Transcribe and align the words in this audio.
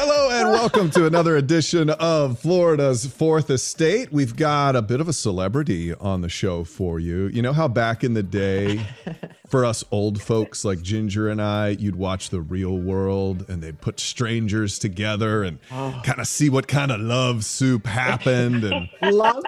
Hello 0.00 0.30
and 0.30 0.50
welcome 0.50 0.90
to 0.90 1.06
another 1.06 1.36
edition 1.36 1.90
of 1.90 2.38
Florida's 2.38 3.04
Fourth 3.04 3.50
Estate. 3.50 4.12
We've 4.12 4.36
got 4.36 4.76
a 4.76 4.82
bit 4.82 5.00
of 5.00 5.08
a 5.08 5.12
celebrity 5.12 5.92
on 5.92 6.20
the 6.20 6.28
show 6.28 6.62
for 6.62 7.00
you. 7.00 7.26
You 7.26 7.42
know 7.42 7.52
how 7.52 7.66
back 7.66 8.04
in 8.04 8.14
the 8.14 8.22
day, 8.22 8.86
for 9.48 9.64
us 9.64 9.82
old 9.90 10.22
folks 10.22 10.64
like 10.64 10.82
Ginger 10.82 11.28
and 11.28 11.42
I, 11.42 11.70
you'd 11.70 11.96
watch 11.96 12.30
The 12.30 12.40
Real 12.40 12.76
World 12.78 13.44
and 13.48 13.60
they'd 13.60 13.80
put 13.80 13.98
strangers 13.98 14.78
together 14.78 15.42
and 15.42 15.58
Oh. 15.72 16.00
kind 16.04 16.20
of 16.20 16.28
see 16.28 16.48
what 16.48 16.68
kind 16.68 16.92
of 16.92 17.00
love 17.00 17.44
soup 17.44 17.84
happened 17.86 18.62
and 18.62 18.88
Love. 19.02 19.42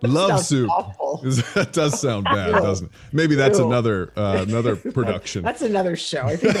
That 0.00 0.08
love 0.10 0.40
soup. 0.40 0.68
that 1.54 1.70
does 1.72 2.00
sound 2.00 2.24
bad, 2.32 2.52
doesn't 2.52 2.86
it? 2.86 2.92
Maybe 3.12 3.34
that's 3.34 3.58
Ew. 3.58 3.66
another 3.66 4.12
uh, 4.16 4.44
another 4.48 4.76
production. 4.76 5.42
That's 5.42 5.62
another 5.62 5.96
show. 5.96 6.22
I 6.22 6.36
think 6.36 6.54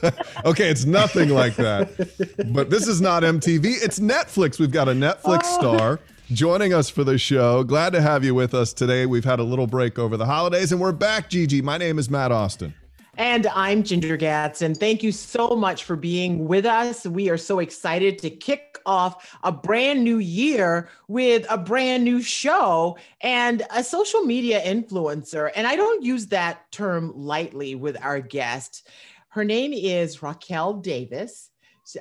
that's 0.00 0.44
okay, 0.44 0.68
it's 0.70 0.84
nothing 0.84 1.30
like 1.30 1.56
that. 1.56 2.52
But 2.52 2.70
this 2.70 2.86
is 2.88 3.00
not 3.00 3.22
MTV. 3.22 3.64
It's 3.82 3.98
Netflix. 3.98 4.58
We've 4.58 4.70
got 4.72 4.88
a 4.88 4.92
Netflix 4.92 5.40
Oh. 5.44 5.58
star 5.58 6.00
joining 6.32 6.72
us 6.72 6.88
for 6.88 7.04
the 7.04 7.18
show. 7.18 7.62
Glad 7.64 7.92
to 7.92 8.00
have 8.02 8.24
you 8.24 8.34
with 8.34 8.54
us 8.54 8.72
today. 8.72 9.06
We've 9.06 9.24
had 9.24 9.38
a 9.38 9.44
little 9.44 9.66
break 9.66 9.98
over 9.98 10.16
the 10.16 10.26
holidays 10.26 10.72
and 10.72 10.80
we're 10.80 10.92
back, 10.92 11.28
Gigi. 11.30 11.60
My 11.62 11.76
name 11.78 11.98
is 11.98 12.08
Matt 12.08 12.32
Austin. 12.32 12.74
And 13.18 13.46
I'm 13.48 13.82
Ginger 13.82 14.16
Gadsden. 14.16 14.74
Thank 14.74 15.02
you 15.02 15.12
so 15.12 15.54
much 15.54 15.84
for 15.84 15.96
being 15.96 16.48
with 16.48 16.64
us. 16.64 17.06
We 17.06 17.28
are 17.28 17.36
so 17.36 17.58
excited 17.58 18.18
to 18.20 18.30
kick 18.30 18.71
off 18.86 19.36
a 19.42 19.52
brand 19.52 20.04
new 20.04 20.18
year 20.18 20.88
with 21.08 21.46
a 21.50 21.58
brand 21.58 22.04
new 22.04 22.22
show 22.22 22.96
and 23.20 23.62
a 23.70 23.82
social 23.82 24.22
media 24.22 24.60
influencer. 24.62 25.50
And 25.54 25.66
I 25.66 25.76
don't 25.76 26.02
use 26.02 26.26
that 26.28 26.70
term 26.72 27.12
lightly 27.14 27.74
with 27.74 27.96
our 28.02 28.20
guest. 28.20 28.88
Her 29.28 29.44
name 29.44 29.72
is 29.72 30.22
Raquel 30.22 30.74
Davis. 30.74 31.50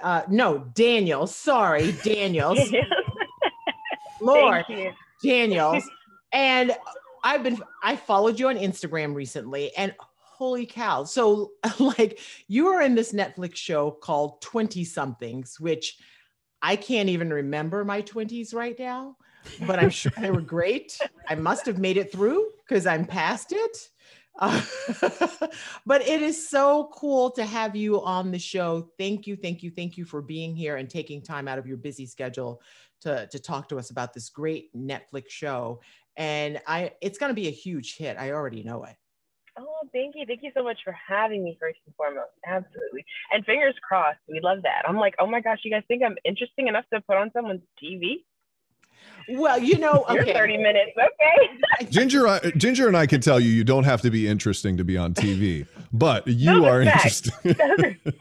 Uh, 0.02 0.23
no, 0.30 0.59
Daniel. 0.73 1.28
Sorry, 1.28 1.94
Daniels. 2.03 2.59
Lord. 4.22 4.66
Daniels. 5.23 5.84
And 6.34 6.72
I've 7.25 7.44
been 7.44 7.61
I 7.84 7.97
followed 7.97 8.39
you 8.39 8.47
on 8.47 8.56
Instagram 8.56 9.13
recently 9.13 9.75
and 9.75 9.94
holy 10.00 10.66
cow. 10.66 11.03
So 11.03 11.52
like 11.78 12.22
you 12.47 12.67
are 12.69 12.81
in 12.81 12.95
this 12.95 13.11
Netflix 13.11 13.58
show 13.58 13.91
called 13.91 14.41
20 14.41 14.86
somethings 14.86 15.59
which 15.59 15.97
I 16.62 16.76
can't 16.76 17.09
even 17.09 17.31
remember 17.31 17.84
my 17.84 18.02
20s 18.02 18.54
right 18.54 18.78
now, 18.78 19.17
but 19.66 19.80
I'm 19.80 19.90
sure 19.92 20.12
they 20.20 20.31
were 20.31 20.42
great. 20.42 21.00
I 21.28 21.36
must 21.36 21.66
have 21.66 21.80
made 21.80 21.98
it 21.98 22.12
through 22.12 22.48
because 22.68 22.86
I'm 22.86 23.06
past 23.06 23.52
it. 23.52 23.90
Uh, 24.40 24.62
but 25.86 26.02
it 26.08 26.22
is 26.22 26.50
so 26.50 26.90
cool 26.94 27.31
to 27.31 27.45
have 27.45 27.76
you 27.76 28.02
on 28.02 28.31
the 28.31 28.40
show. 28.40 28.90
Thank 28.98 29.28
you, 29.28 29.36
thank 29.36 29.62
you, 29.62 29.72
thank 29.72 29.98
you 29.98 30.06
for 30.06 30.22
being 30.22 30.56
here 30.56 30.78
and 30.78 30.90
taking 30.90 31.22
time 31.22 31.48
out 31.48 31.59
of 31.59 31.68
your 31.68 31.78
busy 31.78 32.06
schedule 32.06 32.62
to, 33.02 33.28
to 33.28 33.40
talk 33.40 33.68
to 33.70 33.78
us 33.78 33.90
about 33.90 34.14
this 34.14 34.30
great 34.30 34.73
Netflix 34.75 35.30
show. 35.30 35.81
And 36.18 36.62
I 36.68 36.94
it's 37.02 37.18
gonna 37.18 37.34
be 37.34 37.48
a 37.48 37.52
huge 37.52 37.98
hit. 37.98 38.18
I 38.18 38.31
already 38.31 38.64
know 38.64 38.84
it. 38.84 38.96
Oh, 39.59 39.88
thank 39.91 40.16
you. 40.16 40.25
Thank 40.25 40.44
you 40.44 40.52
so 40.55 40.63
much 40.63 40.77
for 40.83 40.94
having 41.07 41.44
me 41.44 41.57
first 41.59 41.80
and 41.85 41.94
foremost. 41.95 42.31
Absolutely. 42.47 43.03
And 43.33 43.45
fingers 43.45 43.75
crossed. 43.88 44.19
We 44.27 44.39
love 44.41 44.59
that. 44.63 44.83
I'm 44.88 44.97
like, 44.97 45.13
oh 45.19 45.27
my 45.27 45.41
gosh, 45.41 45.59
you 45.63 45.71
guys 45.71 45.83
think 45.88 46.03
I'm 46.03 46.16
interesting 46.23 46.67
enough 46.67 46.85
to 46.94 47.02
put 47.02 47.17
on 47.17 47.31
someone's 47.33 47.61
TV? 47.83 48.23
Well, 49.29 49.59
you 49.59 49.77
know, 49.77 50.05
You're 50.09 50.25
30 50.25 50.57
minutes. 50.57 50.91
Okay. 50.97 51.85
Ginger, 51.89 52.27
uh, 52.27 52.39
Ginger 52.55 52.88
and 52.88 52.95
I 52.95 53.07
can 53.07 53.19
tell 53.22 53.39
you, 53.39 53.49
you 53.49 53.63
don't 53.63 53.83
have 53.83 54.01
to 54.01 54.11
be 54.11 54.28
interesting 54.28 54.78
to 54.78 54.84
be 54.84 54.97
on 54.97 55.13
TV, 55.13 55.67
but 55.91 56.28
you 56.28 56.45
No, 56.59 56.66
are 56.66 56.84
that's 56.85 57.28
interesting. 57.44 57.97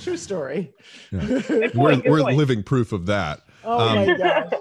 True 0.00 0.16
story. 0.16 0.72
Good 1.10 1.74
we're 1.74 1.96
good 1.96 2.04
we're 2.06 2.22
point. 2.22 2.36
living 2.36 2.62
proof 2.62 2.92
of 2.92 3.06
that. 3.06 3.40
Oh 3.64 3.78
Um, 3.90 3.96
my 4.06 4.16
gosh. 4.16 4.52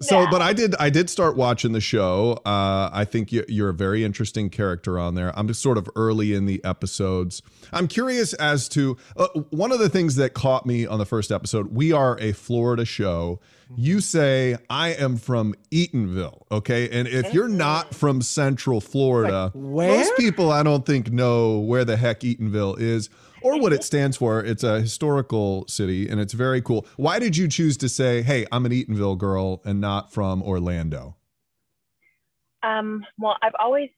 So, 0.00 0.20
Yeah. 0.20 0.30
but 0.30 0.42
I 0.42 0.52
did, 0.52 0.74
I 0.76 0.90
did 0.90 1.08
start 1.08 1.36
watching 1.36 1.72
the 1.72 1.80
show. 1.80 2.38
Uh, 2.44 2.90
I 2.92 3.06
think 3.06 3.32
you, 3.32 3.44
you're 3.48 3.70
a 3.70 3.74
very 3.74 4.04
interesting 4.04 4.50
character 4.50 4.98
on 4.98 5.14
there. 5.14 5.32
I'm 5.38 5.48
just 5.48 5.62
sort 5.62 5.78
of 5.78 5.88
early 5.96 6.34
in 6.34 6.44
the 6.44 6.62
episodes. 6.64 7.40
I'm 7.72 7.88
curious 7.88 8.34
as 8.34 8.68
to 8.70 8.98
uh, 9.16 9.28
one 9.50 9.72
of 9.72 9.78
the 9.78 9.88
things 9.88 10.16
that 10.16 10.34
caught 10.34 10.66
me 10.66 10.86
on 10.86 10.98
the 10.98 11.06
first 11.06 11.32
episode. 11.32 11.74
We 11.74 11.92
are 11.92 12.18
a 12.20 12.32
Florida 12.32 12.84
show. 12.84 13.40
You 13.74 14.00
say 14.00 14.56
I 14.70 14.90
am 14.90 15.16
from 15.16 15.54
Eatonville, 15.70 16.42
okay? 16.52 16.88
And 16.88 17.08
if 17.08 17.34
you're 17.34 17.48
not 17.48 17.94
from 17.94 18.22
Central 18.22 18.80
Florida, 18.80 19.50
where? 19.54 19.98
most 19.98 20.16
people 20.16 20.52
I 20.52 20.62
don't 20.62 20.86
think 20.86 21.10
know 21.10 21.58
where 21.58 21.84
the 21.84 21.96
heck 21.96 22.20
Eatonville 22.20 22.78
is 22.78 23.10
or 23.42 23.60
what 23.60 23.72
it 23.72 23.82
stands 23.82 24.16
for. 24.16 24.40
It's 24.40 24.62
a 24.62 24.80
historical 24.80 25.66
city 25.68 26.08
and 26.08 26.20
it's 26.20 26.32
very 26.32 26.62
cool. 26.62 26.86
Why 26.96 27.18
did 27.18 27.36
you 27.36 27.48
choose 27.48 27.76
to 27.78 27.88
say, 27.88 28.22
hey, 28.22 28.46
I'm 28.52 28.66
an 28.66 28.72
Eatonville 28.72 29.18
girl 29.18 29.62
and 29.64 29.80
not 29.80 30.12
from 30.12 30.42
Orlando? 30.42 31.16
Um, 32.62 33.04
well, 33.18 33.36
I've 33.42 33.54
always 33.60 33.90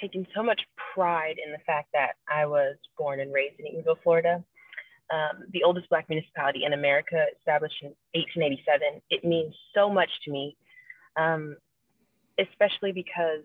taken 0.00 0.26
so 0.34 0.42
much 0.42 0.60
pride 0.94 1.36
in 1.44 1.52
the 1.52 1.58
fact 1.66 1.88
that 1.94 2.16
I 2.32 2.46
was 2.46 2.76
born 2.98 3.20
and 3.20 3.32
raised 3.32 3.58
in 3.58 3.66
Eatonville, 3.66 4.02
Florida. 4.02 4.44
Um, 5.12 5.44
the 5.52 5.62
oldest 5.62 5.88
Black 5.88 6.08
municipality 6.08 6.64
in 6.64 6.72
America, 6.72 7.24
established 7.38 7.76
in 7.82 7.94
1887. 8.14 9.00
It 9.10 9.24
means 9.24 9.54
so 9.74 9.88
much 9.88 10.10
to 10.24 10.32
me, 10.32 10.56
um, 11.16 11.56
especially 12.38 12.90
because 12.92 13.42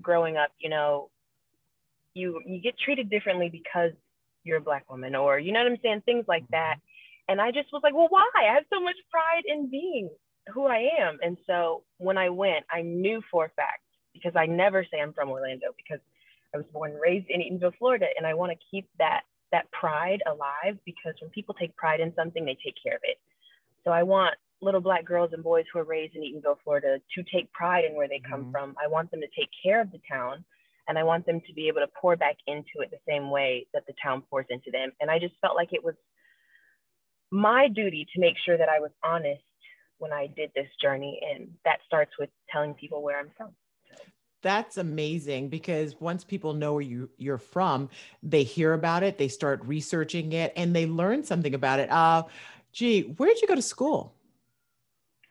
growing 0.00 0.36
up, 0.36 0.50
you 0.58 0.70
know, 0.70 1.10
you 2.14 2.40
you 2.46 2.60
get 2.60 2.78
treated 2.78 3.10
differently 3.10 3.48
because 3.48 3.92
you're 4.44 4.58
a 4.58 4.60
Black 4.60 4.88
woman, 4.90 5.16
or 5.16 5.38
you 5.38 5.52
know 5.52 5.60
what 5.60 5.72
I'm 5.72 5.78
saying, 5.82 6.02
things 6.02 6.26
like 6.28 6.46
that. 6.50 6.76
And 7.28 7.40
I 7.40 7.50
just 7.50 7.72
was 7.72 7.82
like, 7.82 7.94
well, 7.94 8.08
why? 8.08 8.26
I 8.36 8.54
have 8.54 8.64
so 8.72 8.80
much 8.80 8.96
pride 9.10 9.42
in 9.46 9.70
being 9.70 10.10
who 10.52 10.66
I 10.66 10.88
am. 10.98 11.18
And 11.22 11.36
so 11.46 11.84
when 11.98 12.18
I 12.18 12.28
went, 12.28 12.64
I 12.70 12.82
knew 12.82 13.22
for 13.30 13.44
a 13.46 13.50
fact 13.50 13.82
because 14.12 14.32
I 14.36 14.46
never 14.46 14.84
say 14.90 15.00
I'm 15.00 15.12
from 15.12 15.30
Orlando 15.30 15.68
because 15.76 16.00
I 16.54 16.58
was 16.58 16.66
born 16.72 16.92
and 16.92 17.00
raised 17.00 17.26
in 17.28 17.40
Eatonville, 17.40 17.76
Florida, 17.78 18.06
and 18.16 18.26
I 18.26 18.34
want 18.34 18.52
to 18.52 18.58
keep 18.70 18.88
that 18.98 19.22
that 19.52 19.70
pride 19.72 20.22
alive 20.26 20.78
because 20.84 21.14
when 21.20 21.30
people 21.30 21.54
take 21.54 21.74
pride 21.76 22.00
in 22.00 22.14
something, 22.14 22.44
they 22.44 22.56
take 22.64 22.76
care 22.82 22.94
of 22.94 23.02
it. 23.04 23.18
So 23.84 23.90
I 23.90 24.02
want 24.02 24.34
little 24.62 24.80
black 24.80 25.04
girls 25.04 25.32
and 25.32 25.42
boys 25.42 25.64
who 25.72 25.78
are 25.78 25.84
raised 25.84 26.14
in 26.14 26.22
Eatonville, 26.22 26.58
Florida, 26.62 27.00
to 27.14 27.22
take 27.32 27.50
pride 27.52 27.84
in 27.84 27.94
where 27.94 28.08
they 28.08 28.20
come 28.20 28.44
Mhm. 28.46 28.52
from. 28.52 28.76
I 28.78 28.86
want 28.86 29.10
them 29.10 29.20
to 29.20 29.28
take 29.28 29.50
care 29.62 29.80
of 29.80 29.90
the 29.90 30.00
town, 30.00 30.44
and 30.86 30.98
I 30.98 31.02
want 31.02 31.24
them 31.24 31.40
to 31.40 31.52
be 31.54 31.68
able 31.68 31.80
to 31.80 31.88
pour 31.88 32.16
back 32.16 32.36
into 32.46 32.80
it 32.80 32.90
the 32.90 33.00
same 33.06 33.30
way 33.30 33.66
that 33.72 33.86
the 33.86 33.94
town 33.94 34.22
pours 34.22 34.46
into 34.50 34.70
them. 34.70 34.92
And 35.00 35.10
I 35.10 35.18
just 35.18 35.38
felt 35.40 35.56
like 35.56 35.72
it 35.72 35.82
was 35.82 35.96
my 37.30 37.68
duty 37.68 38.04
to 38.12 38.20
make 38.20 38.36
sure 38.38 38.56
that 38.58 38.68
I 38.68 38.80
was 38.80 38.92
honest 39.02 39.42
when 39.98 40.12
I 40.12 40.26
did 40.26 40.52
this 40.54 40.74
journey, 40.76 41.22
and 41.22 41.58
that 41.64 41.82
starts 41.86 42.16
with 42.18 42.30
telling 42.50 42.74
people 42.74 43.02
where 43.02 43.18
I'm 43.18 43.30
from. 43.30 43.54
That's 44.42 44.78
amazing 44.78 45.48
because 45.48 45.94
once 46.00 46.24
people 46.24 46.54
know 46.54 46.72
where 46.74 46.82
you, 46.82 47.10
you're 47.18 47.36
from, 47.38 47.90
they 48.22 48.42
hear 48.42 48.72
about 48.72 49.02
it, 49.02 49.18
they 49.18 49.28
start 49.28 49.60
researching 49.64 50.32
it, 50.32 50.52
and 50.56 50.74
they 50.74 50.86
learn 50.86 51.24
something 51.24 51.54
about 51.54 51.78
it. 51.78 51.90
Uh, 51.90 52.22
gee, 52.72 53.02
where'd 53.02 53.38
you 53.42 53.48
go 53.48 53.54
to 53.54 53.60
school? 53.62 54.14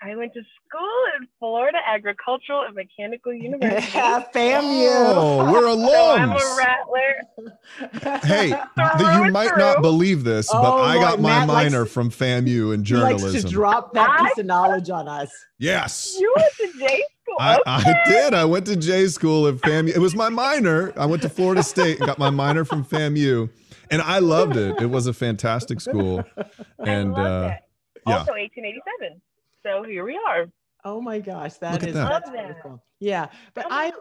I 0.01 0.15
went 0.15 0.33
to 0.33 0.39
school 0.65 1.03
in 1.19 1.27
Florida 1.39 1.77
Agricultural 1.85 2.61
and 2.63 2.73
Mechanical 2.73 3.33
University. 3.33 3.91
FAMU. 3.97 4.87
Oh, 5.13 5.51
we're 5.51 5.61
So 5.89 6.11
I'm 6.11 6.31
a 6.31 6.35
alums. 6.35 6.57
rattler. 6.57 7.15
Hey, 8.23 8.49
Through 8.49 8.89
th- 8.99 9.25
you 9.25 9.31
might 9.31 9.49
through. 9.49 9.57
not 9.57 9.81
believe 9.81 10.23
this, 10.23 10.47
but 10.49 10.61
Oh, 10.63 10.77
I 10.81 10.95
got 10.95 11.19
Lord, 11.19 11.21
my 11.21 11.39
Matt 11.39 11.47
minor 11.47 11.83
to- 11.83 11.89
from 11.89 12.11
FAMU 12.11 12.73
in 12.73 12.85
He 12.85 12.93
likes 12.95 13.23
to 13.23 13.41
drop 13.41 13.93
that 13.93 14.19
piece 14.21 14.37
of 14.37 14.45
knowledge 14.45 14.89
on 14.89 15.07
us. 15.09 15.31
yes. 15.57 16.15
You 16.19 16.33
went 16.37 16.53
to 16.57 16.79
J 16.79 16.85
school. 16.87 17.03
I, 17.39 17.55
okay. 17.55 17.61
I 17.67 18.03
did. 18.07 18.33
I 18.33 18.45
went 18.45 18.65
to 18.67 18.75
J 18.75 19.07
school 19.07 19.47
at 19.47 19.55
FAMU. 19.55 19.89
It 19.89 19.99
was 19.99 20.15
my 20.15 20.29
minor. 20.29 20.93
I 20.97 21.05
went 21.05 21.21
to 21.23 21.29
Florida 21.29 21.63
State 21.63 21.97
and 21.99 22.07
got 22.07 22.17
my 22.19 22.29
minor 22.29 22.65
from 22.65 22.83
FAMU, 22.85 23.49
and 23.91 24.01
I 24.01 24.19
loved 24.19 24.55
it. 24.57 24.81
It 24.81 24.87
was 24.87 25.07
a 25.07 25.13
fantastic 25.13 25.81
school. 25.81 26.23
And 26.79 27.15
I 27.15 27.21
love 27.21 27.25
uh, 27.27 27.47
that. 27.49 27.63
yeah. 28.07 28.17
Also 28.19 28.31
1887. 28.31 29.21
So 29.63 29.83
here 29.83 30.05
we 30.05 30.19
are. 30.27 30.45
Oh 30.85 31.01
my 31.01 31.19
gosh, 31.19 31.55
that 31.55 31.73
Look 31.73 31.83
at 31.83 31.89
is 31.89 31.95
that. 31.95 32.09
that's 32.09 32.29
that. 32.29 32.35
wonderful. 32.35 32.83
Yeah, 33.01 33.27
but 33.53 33.63
Come 33.63 33.73
I 33.73 33.85
on, 33.87 33.91
Rue. 33.91 33.99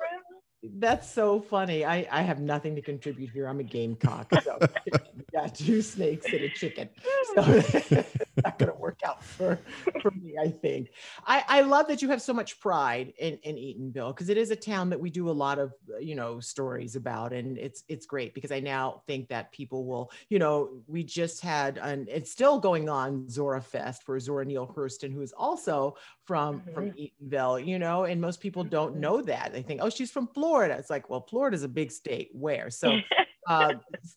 That's 0.63 1.09
so 1.11 1.41
funny. 1.41 1.85
I 1.85 2.07
I 2.11 2.23
have 2.23 2.41
nothing 2.41 2.75
to 2.77 2.83
contribute 2.83 3.31
here. 3.31 3.47
I'm 3.47 3.61
a 3.61 3.65
gamecock, 3.65 4.33
so 4.43 4.59
got 5.33 5.55
two 5.55 5.83
snakes 5.83 6.27
and 6.33 6.43
a 6.45 6.49
chicken. 6.49 6.89
So 7.35 7.43
it's 7.45 8.17
not 8.45 8.59
gonna 8.59 8.75
work 8.75 9.01
out 9.05 9.23
for 9.23 9.59
for 10.01 10.11
me. 10.13 10.37
I 10.41 10.49
think. 10.49 10.89
I 11.27 11.45
I 11.47 11.61
love 11.61 11.89
that 11.89 12.01
you 12.03 12.09
have 12.09 12.23
so 12.23 12.33
much 12.33 12.59
pride 12.59 13.13
in 13.19 13.39
in 13.43 13.57
Eatonville 13.57 14.15
because 14.15 14.29
it 14.31 14.37
is 14.39 14.51
a 14.51 14.57
town 14.57 14.89
that 14.91 14.99
we 15.01 15.11
do 15.11 15.29
a 15.29 15.33
lot 15.33 15.59
of 15.59 15.73
you 16.01 16.15
know 16.15 16.41
stories 16.41 16.97
about, 16.97 17.33
and 17.33 17.59
it's 17.59 17.85
it's 17.89 18.07
great 18.07 18.35
because 18.35 18.51
I 18.51 18.61
now 18.61 19.03
think 19.07 19.29
that 19.29 19.53
people 19.53 19.85
will 19.85 20.11
you 20.31 20.39
know 20.39 20.71
we 20.87 21.05
just 21.05 21.41
had 21.43 21.79
and 21.79 22.09
it's 22.09 22.31
still 22.31 22.59
going 22.59 22.89
on 22.89 23.29
Zora 23.29 23.61
Fest 23.61 24.05
for 24.05 24.19
Zora 24.19 24.45
Neale 24.45 24.73
Hurston, 24.75 25.13
who 25.13 25.21
is 25.21 25.33
also 25.37 25.97
from 26.25 26.63
from 26.75 26.93
Eatonville, 26.93 27.65
you 27.65 27.79
know, 27.79 28.05
and 28.05 28.21
most 28.21 28.41
people 28.41 28.65
don't 28.65 28.97
Mhm. 28.97 29.01
know 29.01 29.23
that. 29.23 29.53
They 29.53 29.63
think, 29.63 29.81
oh, 29.83 29.91
she's 29.91 30.11
from 30.11 30.27
Florida. 30.29 30.48
It's 30.57 30.91
like, 30.91 31.11
well, 31.11 31.27
Florida's 31.29 31.63
a 31.63 31.69
big 31.69 31.91
state. 31.91 32.31
Where? 32.33 32.71
So 32.71 32.99
uh, 33.49 33.75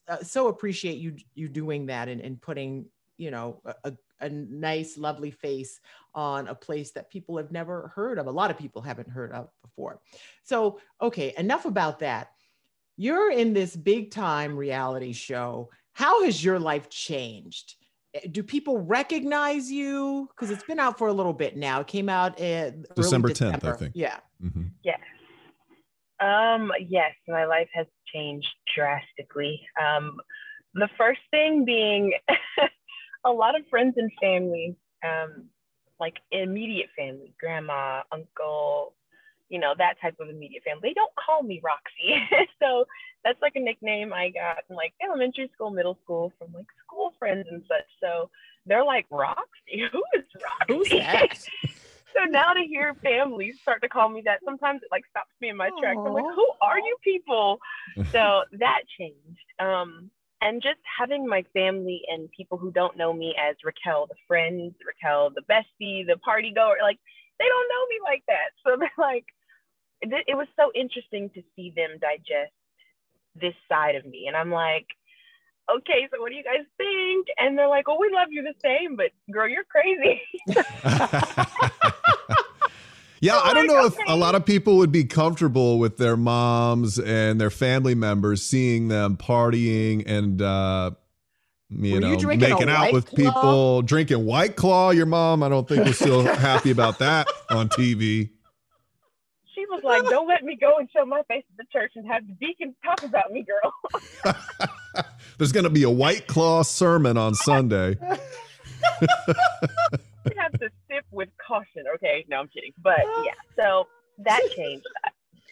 uh, 0.08 0.18
so 0.24 0.48
appreciate 0.48 0.98
you 0.98 1.16
you 1.36 1.48
doing 1.48 1.88
that 1.88 2.08
and, 2.10 2.22
and 2.22 2.42
putting 2.42 2.86
you 3.22 3.30
know, 3.30 3.62
a, 3.84 3.94
a 4.20 4.30
nice, 4.30 4.98
lovely 4.98 5.30
face 5.30 5.80
on 6.16 6.48
a 6.48 6.56
place 6.56 6.92
that 6.94 7.12
people 7.12 7.38
have 7.38 7.52
never 7.52 7.92
heard 7.96 8.18
of. 8.18 8.26
A 8.26 8.32
lot 8.32 8.50
of 8.50 8.58
people 8.58 8.82
haven't 8.82 9.10
heard 9.10 9.32
of 9.32 9.48
before. 9.62 10.02
So, 10.44 10.80
okay, 11.00 11.32
enough 11.38 11.66
about 11.66 12.00
that. 12.00 12.30
You're 12.98 13.32
in 13.32 13.54
this 13.54 13.76
big 13.76 14.10
time 14.10 14.58
reality 14.58 15.14
show. 15.14 15.70
How 15.94 16.24
has 16.26 16.44
your 16.44 16.58
life 16.58 16.90
changed? 16.90 17.76
Eh, 18.16 18.22
do 18.32 18.42
people 18.42 18.80
recognize 18.80 19.72
you? 19.72 20.28
Because 20.36 20.50
it's 20.50 20.64
been 20.64 20.80
out 20.80 20.98
for 20.98 21.08
a 21.08 21.14
little 21.14 21.34
bit 21.34 21.56
now. 21.56 21.82
It 21.82 21.88
came 21.88 22.10
out 22.10 22.40
in 22.40 22.88
December 22.96 23.30
10th, 23.30 23.64
I 23.64 23.74
think. 23.74 23.92
Yeah. 23.94 24.18
Mm-hmm. 24.44 24.64
Yes. 24.82 25.00
Um, 26.22 26.72
yes, 26.88 27.14
my 27.28 27.46
life 27.46 27.70
has 27.74 27.88
changed 28.14 28.48
drastically. 28.76 29.62
Um, 29.82 30.18
the 30.74 30.90
first 30.98 31.22
thing 31.32 31.66
being 31.66 32.14
a 33.26 33.32
lot 33.32 33.60
of 33.60 33.66
friends 33.70 33.96
and 33.98 34.12
family, 34.22 34.76
um, 35.04 35.46
like 36.00 36.16
immediate 36.32 36.90
family, 36.98 37.34
grandma, 37.40 38.02
uncle, 38.12 38.94
you 39.50 39.60
know, 39.60 39.74
that 39.78 39.96
type 40.02 40.16
of 40.20 40.30
immediate 40.30 40.64
family. 40.64 40.82
They 40.84 40.94
don't 40.94 41.14
call 41.16 41.44
me 41.44 41.62
Roxy. 41.64 42.22
so 42.62 42.86
that's 43.24 43.42
like 43.42 43.54
a 43.56 43.60
nickname 43.60 44.14
I 44.14 44.30
got 44.30 44.58
in 44.70 44.76
like 44.76 44.94
elementary 45.04 45.50
school, 45.54 45.72
middle 45.72 45.98
school 46.04 46.32
from 46.38 46.54
like 46.54 46.68
school 46.86 47.14
friends 47.20 47.48
and 47.52 47.64
such. 47.68 47.86
So 48.00 48.30
they're 48.66 48.86
like, 48.86 49.06
Roxy? 49.10 49.90
Who 49.92 50.04
is 50.14 50.24
Roxy? 50.70 50.74
Who's 50.74 50.90
that? 50.90 51.34
so 52.16 52.26
now 52.30 52.54
to 52.54 52.62
hear 52.62 52.94
families 53.04 53.60
start 53.62 53.82
to 53.82 53.90
call 53.90 54.10
me 54.10 54.22
that, 54.26 54.40
sometimes 54.44 54.82
it 54.84 54.90
like 54.92 55.04
stops 55.10 55.32
me 55.42 55.50
in 55.50 55.58
my 55.58 55.70
tracks. 55.80 56.00
I'm 56.06 56.14
like, 56.14 56.26
who 56.36 56.48
are 56.62 56.80
you 56.80 56.96
people? 57.04 57.60
so 58.12 58.44
that 58.60 58.82
changed. 58.98 59.46
Um, 59.60 60.10
and 60.42 60.62
just 60.62 60.80
having 61.00 61.28
my 61.28 61.46
family 61.54 62.02
and 62.08 62.30
people 62.36 62.58
who 62.58 62.72
don't 62.72 62.98
know 62.98 63.14
me 63.14 63.36
as 63.40 63.56
Raquel, 63.64 64.08
the 64.08 64.16
friend, 64.28 64.74
Raquel, 64.86 65.30
the 65.30 65.42
bestie, 65.42 66.06
the 66.06 66.18
party 66.24 66.52
goer, 66.54 66.78
like 66.82 66.98
they 67.40 67.46
don't 67.46 67.70
know 67.70 67.88
me 67.90 68.00
like 68.04 68.24
that. 68.28 68.52
So 68.66 68.76
they're 68.80 68.90
like, 68.98 69.26
it, 70.02 70.12
it 70.28 70.36
was 70.36 70.48
so 70.56 70.72
interesting 70.74 71.30
to 71.36 71.44
see 71.56 71.72
them 71.76 72.00
digest 72.00 72.54
this 73.36 73.54
side 73.70 73.96
of 73.96 74.06
me. 74.06 74.26
And 74.28 74.36
I'm 74.36 74.52
like, 74.52 74.88
okay, 75.70 76.08
so 76.12 76.20
what 76.20 76.30
do 76.30 76.36
you 76.36 76.44
guys 76.44 76.66
think? 76.78 77.28
And 77.38 77.58
they're 77.58 77.68
like, 77.68 77.86
oh, 77.88 77.98
we 78.00 78.12
love 78.14 78.28
you 78.30 78.44
the 78.44 78.56
same, 78.64 78.96
but 78.96 79.12
girl, 79.32 79.48
you're 79.48 79.64
crazy. 79.64 80.22
yeah, 83.22 83.40
I 83.42 83.54
don't 83.54 83.68
know 83.68 83.86
if 83.86 83.96
a 84.08 84.16
lot 84.16 84.36
of 84.36 84.46
people 84.46 84.78
would 84.78 84.92
be 84.92 85.06
comfortable 85.06 85.80
with 85.80 85.98
their 85.98 86.18
moms 86.18 87.00
and 87.00 87.40
their 87.40 87.50
family 87.50 87.96
members 87.96 88.44
seeing 88.44 88.88
them 88.90 89.16
partying 89.16 90.04
and 90.06 90.42
uh 90.42 90.92
you 91.70 91.94
Were 91.94 92.00
know 92.02 92.12
you 92.12 92.28
making 92.28 92.70
out 92.70 92.92
with 92.92 93.06
claw? 93.08 93.16
people, 93.16 93.82
drinking 93.84 94.26
white 94.26 94.58
claw. 94.58 94.90
Your 94.90 95.06
mom, 95.06 95.42
I 95.42 95.48
don't 95.48 95.66
think 95.68 95.86
was 95.86 95.98
still 95.98 96.22
happy 96.24 96.70
about 96.70 97.00
that 97.00 97.28
on 97.50 97.70
TV. 97.70 98.30
She 99.56 99.66
was 99.70 99.82
like, 99.84 100.04
"Don't 100.10 100.28
let 100.28 100.44
me 100.44 100.58
go 100.60 100.78
and 100.80 100.90
show 100.92 101.06
my 101.06 101.22
face 101.30 101.46
at 101.50 101.58
the 101.58 101.64
church 101.72 101.94
and 101.96 102.06
have 102.08 102.28
the 102.28 102.34
deacons 102.34 102.76
talk 102.84 103.04
about 103.04 103.32
me, 103.32 103.46
girl." 103.46 104.36
There's 105.38 105.54
going 105.54 105.64
to 105.64 105.70
be 105.70 105.84
a 105.84 105.90
white 105.90 106.28
claw 106.28 106.64
sermon 106.64 107.18
on 107.18 107.36
Sunday. 107.36 107.96
you 109.02 109.08
have 110.38 110.52
to 110.60 110.70
sip 110.90 111.06
with 111.12 111.30
caution. 111.52 111.84
Okay, 111.96 112.26
no, 112.30 112.38
I'm 112.38 112.48
kidding. 112.48 112.74
But 112.82 113.02
yeah, 113.24 113.34
so 113.56 113.88
that 114.20 114.42
changed. 114.56 114.86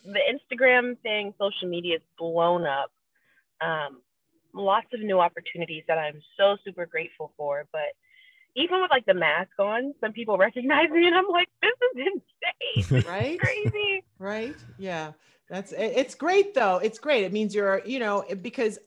The 0.06 0.19
Instagram 0.34 0.98
thing, 1.01 1.34
social 1.38 1.68
media 1.68 1.98
is 1.98 2.01
blown 2.18 2.66
up. 2.66 2.92
Um, 3.62 4.01
lots 4.54 4.88
of 4.94 5.01
new 5.01 5.19
opportunities 5.19 5.84
that 5.88 5.98
I'm 5.98 6.22
so 6.38 6.57
super 6.63 6.86
grateful 6.86 7.34
for. 7.38 7.66
But 7.72 7.92
even 8.56 8.81
with 8.81 8.92
like 8.92 9.06
the 9.06 9.13
mask 9.13 9.51
on, 9.60 9.94
some 10.01 10.13
people 10.13 10.38
recognize 10.38 10.90
me 10.90 11.06
and 11.06 11.16
I'm 11.16 11.28
like, 11.28 11.50
this 11.62 11.72
is 11.96 12.07
insane. 12.81 13.04
Right? 13.07 13.40
crazy. 13.40 14.04
Right? 14.18 14.56
Yeah. 14.78 15.12
That's 15.50 15.74
it's 15.75 16.16
great 16.16 16.54
though. 16.54 16.78
It's 16.78 17.00
great. 17.00 17.24
It 17.24 17.34
means 17.34 17.56
you're, 17.56 17.81
you 17.86 18.00
know, 18.00 18.24
because 18.42 18.78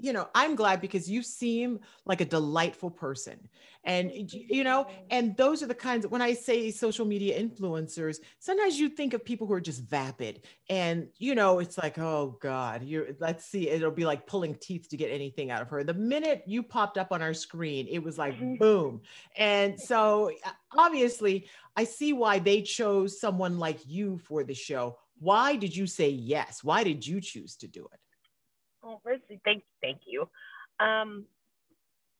you 0.00 0.12
know, 0.12 0.28
I'm 0.34 0.54
glad 0.54 0.80
because 0.80 1.10
you 1.10 1.22
seem 1.22 1.80
like 2.06 2.20
a 2.20 2.24
delightful 2.24 2.90
person. 2.90 3.48
And, 3.84 4.12
you 4.14 4.64
know, 4.64 4.86
and 5.10 5.36
those 5.36 5.62
are 5.62 5.66
the 5.66 5.74
kinds 5.74 6.04
of, 6.04 6.10
when 6.10 6.22
I 6.22 6.34
say 6.34 6.70
social 6.70 7.06
media 7.06 7.40
influencers, 7.40 8.18
sometimes 8.38 8.78
you 8.78 8.90
think 8.90 9.14
of 9.14 9.24
people 9.24 9.46
who 9.46 9.54
are 9.54 9.60
just 9.60 9.82
vapid 9.82 10.42
and, 10.68 11.08
you 11.18 11.34
know, 11.34 11.58
it's 11.58 11.78
like, 11.78 11.98
oh 11.98 12.38
God, 12.40 12.82
you're, 12.82 13.08
let's 13.18 13.46
see, 13.46 13.68
it'll 13.70 13.90
be 13.90 14.04
like 14.04 14.26
pulling 14.26 14.54
teeth 14.56 14.88
to 14.90 14.96
get 14.96 15.10
anything 15.10 15.50
out 15.50 15.62
of 15.62 15.70
her. 15.70 15.82
The 15.82 15.94
minute 15.94 16.42
you 16.46 16.62
popped 16.62 16.98
up 16.98 17.12
on 17.12 17.22
our 17.22 17.34
screen, 17.34 17.86
it 17.88 18.02
was 18.02 18.18
like, 18.18 18.34
mm-hmm. 18.34 18.56
boom. 18.56 19.00
And 19.36 19.80
so 19.80 20.32
obviously, 20.76 21.48
I 21.76 21.84
see 21.84 22.12
why 22.12 22.40
they 22.40 22.62
chose 22.62 23.20
someone 23.20 23.58
like 23.58 23.78
you 23.86 24.18
for 24.18 24.44
the 24.44 24.54
show. 24.54 24.98
Why 25.18 25.56
did 25.56 25.74
you 25.74 25.86
say 25.86 26.10
yes? 26.10 26.62
Why 26.62 26.84
did 26.84 27.06
you 27.06 27.20
choose 27.20 27.56
to 27.56 27.68
do 27.68 27.88
it? 27.92 28.00
Oh, 28.84 29.00
firstly, 29.04 29.40
thank 29.44 29.64
thank 29.82 30.00
you. 30.06 30.22
Um, 30.80 31.24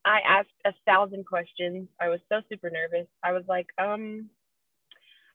I 0.04 0.20
asked 0.26 0.48
a 0.64 0.72
thousand 0.86 1.26
questions. 1.26 1.88
I 2.00 2.08
was 2.08 2.20
so 2.28 2.40
super 2.48 2.70
nervous. 2.70 3.06
I 3.22 3.32
was 3.32 3.44
like, 3.48 3.66
um, 3.78 4.30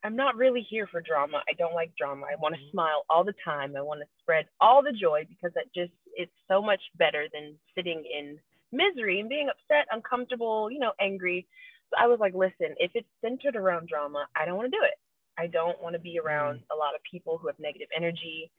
I'm 0.04 0.16
not 0.16 0.36
really 0.36 0.66
here 0.70 0.88
for 0.88 1.00
drama. 1.02 1.42
I 1.48 1.54
don't 1.54 1.74
like 1.74 1.96
drama. 1.98 2.26
I 2.26 2.36
want 2.42 2.56
to 2.56 2.62
mm-hmm. 2.62 2.72
smile 2.72 3.06
all 3.10 3.24
the 3.24 3.36
time. 3.44 3.76
I 3.78 3.82
want 3.82 4.02
to 4.02 4.08
spread 4.20 4.46
all 4.60 4.84
the 4.84 4.92
joy 4.92 5.26
because 5.30 5.54
that 5.56 5.74
just 5.74 5.94
it's 6.16 6.32
so 6.50 6.62
much 6.62 6.82
better 6.98 7.28
than 7.34 7.56
sitting 7.76 8.04
in 8.06 8.38
misery 8.72 9.20
and 9.20 9.30
being 9.30 9.48
upset, 9.50 9.88
uncomfortable, 9.92 10.70
you 10.70 10.80
know, 10.80 10.92
angry. 11.00 11.48
So 11.90 11.98
I 12.04 12.08
was 12.08 12.20
like, 12.20 12.34
listen, 12.34 12.76
if 12.78 12.92
it's 12.96 13.08
centered 13.22 13.56
around 13.56 13.88
drama, 13.88 14.26
I 14.36 14.46
don't 14.46 14.58
want 14.58 14.72
to 14.72 14.78
do 14.78 14.84
it. 14.84 14.98
I 15.38 15.48
don't 15.48 15.82
want 15.82 15.94
to 15.94 16.00
be 16.00 16.20
around 16.20 16.56
mm-hmm. 16.56 16.76
a 16.76 16.78
lot 16.78 16.96
of 16.96 17.02
people 17.10 17.38
who 17.38 17.48
have 17.48 17.60
negative 17.60 17.88
energy. 17.96 18.52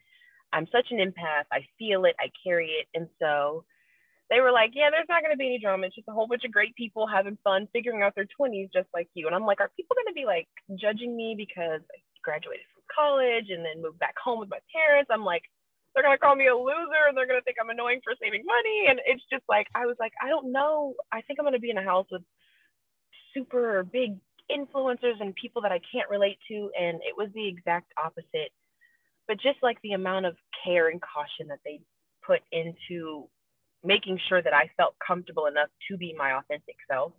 I'm 0.54 0.68
such 0.70 0.86
an 0.90 0.98
empath. 0.98 1.50
I 1.52 1.66
feel 1.78 2.04
it, 2.04 2.14
I 2.20 2.30
carry 2.46 2.68
it. 2.68 2.86
And 2.94 3.08
so 3.20 3.64
they 4.30 4.40
were 4.40 4.52
like, 4.52 4.70
Yeah, 4.72 4.88
there's 4.90 5.08
not 5.08 5.22
going 5.22 5.34
to 5.34 5.38
be 5.38 5.46
any 5.46 5.58
drama. 5.58 5.86
It's 5.86 5.96
just 5.96 6.08
a 6.08 6.12
whole 6.12 6.28
bunch 6.28 6.44
of 6.44 6.52
great 6.52 6.74
people 6.76 7.06
having 7.06 7.36
fun, 7.42 7.68
figuring 7.72 8.02
out 8.02 8.14
their 8.14 8.28
20s 8.40 8.72
just 8.72 8.88
like 8.94 9.08
you. 9.14 9.26
And 9.26 9.34
I'm 9.34 9.44
like, 9.44 9.60
Are 9.60 9.70
people 9.76 9.96
going 9.98 10.14
to 10.14 10.16
be 10.16 10.24
like 10.24 10.48
judging 10.78 11.16
me 11.16 11.34
because 11.36 11.82
I 11.82 11.98
graduated 12.22 12.64
from 12.72 12.86
college 12.88 13.50
and 13.50 13.66
then 13.66 13.82
moved 13.82 13.98
back 13.98 14.14
home 14.22 14.38
with 14.38 14.48
my 14.48 14.62
parents? 14.72 15.10
I'm 15.12 15.24
like, 15.24 15.42
they're 15.94 16.02
gonna 16.02 16.18
call 16.18 16.34
me 16.34 16.48
a 16.48 16.56
loser 16.56 17.06
and 17.06 17.16
they're 17.16 17.26
gonna 17.26 17.42
think 17.42 17.56
I'm 17.62 17.70
annoying 17.70 18.00
for 18.02 18.14
saving 18.20 18.42
money. 18.44 18.90
And 18.90 18.98
it's 19.06 19.22
just 19.30 19.44
like 19.48 19.68
I 19.74 19.86
was 19.86 19.96
like, 20.00 20.12
I 20.20 20.28
don't 20.28 20.50
know. 20.50 20.94
I 21.12 21.22
think 21.22 21.38
I'm 21.38 21.46
gonna 21.46 21.60
be 21.60 21.70
in 21.70 21.78
a 21.78 21.84
house 21.84 22.06
with 22.10 22.22
super 23.32 23.84
big 23.84 24.18
influencers 24.50 25.20
and 25.20 25.34
people 25.34 25.62
that 25.62 25.72
I 25.72 25.80
can't 25.92 26.10
relate 26.10 26.38
to. 26.48 26.70
And 26.78 26.98
it 27.06 27.14
was 27.16 27.28
the 27.34 27.46
exact 27.46 27.92
opposite 27.96 28.50
but 29.28 29.40
just 29.40 29.58
like 29.62 29.78
the 29.82 29.92
amount 29.92 30.26
of 30.26 30.36
care 30.64 30.88
and 30.88 31.00
caution 31.00 31.48
that 31.48 31.60
they 31.64 31.80
put 32.26 32.40
into 32.52 33.28
making 33.82 34.18
sure 34.28 34.42
that 34.42 34.54
I 34.54 34.70
felt 34.76 34.94
comfortable 35.06 35.46
enough 35.46 35.68
to 35.90 35.96
be 35.96 36.14
my 36.16 36.32
authentic 36.32 36.76
self 36.90 37.12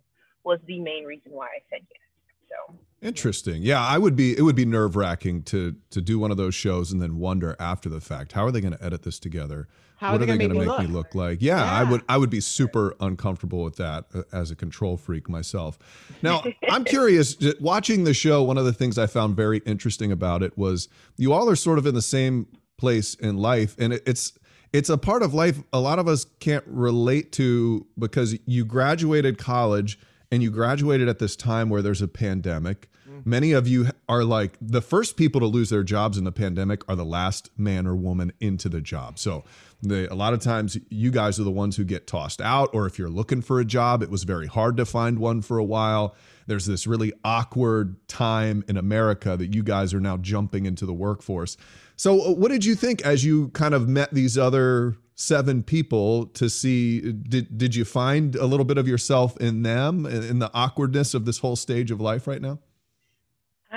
was 0.44 0.58
the 0.66 0.80
main 0.80 1.04
reason 1.04 1.32
why 1.32 1.46
I 1.46 1.60
said 1.70 1.80
yes. 1.90 2.00
So 2.48 2.74
interesting. 3.06 3.62
Yeah, 3.62 3.82
I 3.82 3.98
would 3.98 4.16
be. 4.16 4.36
It 4.36 4.42
would 4.42 4.56
be 4.56 4.64
nerve 4.64 4.96
wracking 4.96 5.42
to 5.44 5.76
to 5.90 6.00
do 6.00 6.18
one 6.18 6.30
of 6.30 6.36
those 6.36 6.54
shows 6.54 6.92
and 6.92 7.00
then 7.00 7.18
wonder 7.18 7.56
after 7.58 7.88
the 7.88 8.00
fact 8.00 8.32
how 8.32 8.44
are 8.44 8.50
they 8.50 8.60
going 8.60 8.76
to 8.76 8.84
edit 8.84 9.02
this 9.02 9.18
together? 9.18 9.68
How 9.96 10.12
what 10.12 10.16
are 10.16 10.26
they 10.26 10.36
going 10.36 10.50
to 10.50 10.54
make, 10.54 10.68
make 10.68 10.78
me 10.80 10.86
look 10.86 11.14
like? 11.14 11.40
Yeah, 11.40 11.56
yeah, 11.56 11.72
I 11.72 11.84
would. 11.84 12.02
I 12.08 12.18
would 12.18 12.28
be 12.28 12.40
super 12.40 12.94
uncomfortable 13.00 13.64
with 13.64 13.76
that 13.76 14.04
uh, 14.14 14.22
as 14.32 14.50
a 14.50 14.56
control 14.56 14.96
freak 14.96 15.28
myself. 15.28 15.78
Now, 16.20 16.44
I'm 16.70 16.84
curious. 16.84 17.36
Watching 17.60 18.04
the 18.04 18.12
show, 18.12 18.42
one 18.42 18.58
of 18.58 18.66
the 18.66 18.74
things 18.74 18.98
I 18.98 19.06
found 19.06 19.36
very 19.36 19.58
interesting 19.58 20.12
about 20.12 20.42
it 20.42 20.58
was 20.58 20.88
you 21.16 21.32
all 21.32 21.48
are 21.48 21.56
sort 21.56 21.78
of 21.78 21.86
in 21.86 21.94
the 21.94 22.02
same 22.02 22.46
place 22.76 23.14
in 23.14 23.38
life, 23.38 23.74
and 23.78 23.94
it, 23.94 24.02
it's 24.04 24.32
it's 24.72 24.90
a 24.90 24.98
part 24.98 25.22
of 25.22 25.32
life 25.32 25.60
a 25.72 25.80
lot 25.80 25.98
of 25.98 26.08
us 26.08 26.26
can't 26.40 26.64
relate 26.66 27.32
to 27.32 27.86
because 27.98 28.36
you 28.44 28.66
graduated 28.66 29.38
college 29.38 29.98
and 30.30 30.42
you 30.42 30.50
graduated 30.50 31.08
at 31.08 31.18
this 31.18 31.36
time 31.36 31.70
where 31.70 31.80
there's 31.82 32.02
a 32.02 32.08
pandemic. 32.08 32.90
Many 33.24 33.52
of 33.52 33.66
you 33.66 33.88
are 34.08 34.24
like 34.24 34.56
the 34.60 34.82
first 34.82 35.16
people 35.16 35.40
to 35.40 35.46
lose 35.46 35.70
their 35.70 35.82
jobs 35.82 36.18
in 36.18 36.24
the 36.24 36.32
pandemic 36.32 36.82
are 36.88 36.96
the 36.96 37.04
last 37.04 37.50
man 37.56 37.86
or 37.86 37.96
woman 37.96 38.32
into 38.40 38.68
the 38.68 38.80
job. 38.80 39.18
So 39.18 39.44
they, 39.82 40.06
a 40.06 40.14
lot 40.14 40.32
of 40.32 40.40
times 40.40 40.78
you 40.90 41.10
guys 41.10 41.38
are 41.38 41.44
the 41.44 41.50
ones 41.50 41.76
who 41.76 41.84
get 41.84 42.06
tossed 42.06 42.40
out, 42.40 42.70
or 42.72 42.86
if 42.86 42.98
you're 42.98 43.08
looking 43.08 43.42
for 43.42 43.60
a 43.60 43.64
job, 43.64 44.02
it 44.02 44.10
was 44.10 44.24
very 44.24 44.46
hard 44.46 44.76
to 44.78 44.84
find 44.84 45.18
one 45.18 45.42
for 45.42 45.58
a 45.58 45.64
while. 45.64 46.14
There's 46.46 46.66
this 46.66 46.86
really 46.86 47.12
awkward 47.24 47.96
time 48.08 48.64
in 48.68 48.76
America 48.76 49.36
that 49.36 49.54
you 49.54 49.62
guys 49.62 49.92
are 49.92 50.00
now 50.00 50.16
jumping 50.16 50.66
into 50.66 50.86
the 50.86 50.94
workforce. 50.94 51.56
So, 51.96 52.20
uh, 52.20 52.32
what 52.32 52.50
did 52.50 52.64
you 52.64 52.74
think 52.74 53.02
as 53.02 53.24
you 53.24 53.48
kind 53.48 53.74
of 53.74 53.88
met 53.88 54.12
these 54.12 54.38
other 54.38 54.96
seven 55.16 55.62
people 55.62 56.26
to 56.26 56.48
see 56.50 57.00
did 57.00 57.56
did 57.56 57.74
you 57.74 57.86
find 57.86 58.36
a 58.36 58.44
little 58.44 58.66
bit 58.66 58.76
of 58.76 58.86
yourself 58.86 59.34
in 59.38 59.62
them 59.62 60.04
in 60.04 60.40
the 60.40 60.50
awkwardness 60.52 61.14
of 61.14 61.24
this 61.24 61.38
whole 61.38 61.56
stage 61.56 61.90
of 61.90 62.02
life 62.02 62.26
right 62.26 62.42
now 62.42 62.58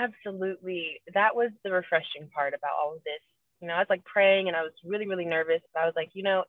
absolutely 0.00 1.00
that 1.14 1.34
was 1.34 1.50
the 1.64 1.70
refreshing 1.70 2.28
part 2.34 2.54
about 2.54 2.72
all 2.82 2.94
of 2.94 3.04
this 3.04 3.22
you 3.60 3.68
know 3.68 3.74
i 3.74 3.78
was 3.78 3.90
like 3.90 4.04
praying 4.04 4.48
and 4.48 4.56
i 4.56 4.62
was 4.62 4.72
really 4.84 5.06
really 5.06 5.26
nervous 5.26 5.60
But 5.74 5.82
i 5.82 5.86
was 5.86 5.94
like 5.96 6.10
you 6.14 6.22
know 6.22 6.44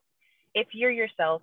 if 0.56 0.68
you're 0.74 0.92
yourself 0.92 1.42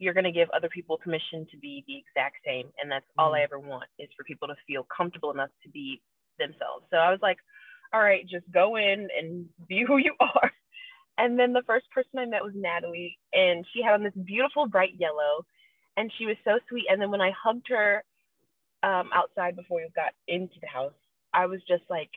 you're 0.00 0.14
going 0.14 0.24
to 0.24 0.32
give 0.32 0.48
other 0.50 0.68
people 0.70 0.96
permission 0.98 1.46
to 1.50 1.58
be 1.58 1.84
the 1.86 1.96
exact 1.96 2.36
same. 2.44 2.66
And 2.82 2.90
that's 2.90 3.06
all 3.18 3.34
I 3.34 3.40
Mm. 3.40 3.44
ever 3.44 3.58
want 3.60 3.88
is 3.98 4.08
for 4.16 4.24
people 4.24 4.48
to 4.48 4.56
feel 4.66 4.84
comfortable 4.84 5.30
enough 5.30 5.50
to 5.62 5.68
be 5.68 6.02
themselves. 6.38 6.86
So 6.90 6.96
I 6.96 7.10
was 7.10 7.20
like, 7.22 7.38
all 7.92 8.00
right, 8.00 8.26
just 8.26 8.50
go 8.50 8.76
in 8.76 9.08
and 9.16 9.48
be 9.68 9.84
who 9.84 9.98
you 9.98 10.14
are. 10.20 10.52
And 11.18 11.38
then 11.38 11.52
the 11.52 11.62
first 11.66 11.90
person 11.90 12.18
I 12.18 12.24
met 12.24 12.42
was 12.42 12.54
Natalie, 12.56 13.18
and 13.34 13.66
she 13.72 13.82
had 13.82 13.92
on 13.94 14.02
this 14.02 14.14
beautiful 14.24 14.66
bright 14.66 14.94
yellow, 14.98 15.44
and 15.98 16.10
she 16.16 16.24
was 16.24 16.36
so 16.44 16.58
sweet. 16.68 16.86
And 16.90 17.00
then 17.00 17.10
when 17.10 17.20
I 17.20 17.30
hugged 17.32 17.68
her 17.68 18.02
um, 18.82 19.10
outside 19.12 19.54
before 19.54 19.78
we 19.80 19.88
got 19.94 20.14
into 20.28 20.58
the 20.62 20.66
house, 20.68 20.94
I 21.32 21.46
was 21.46 21.60
just 21.68 21.84
like, 21.88 22.10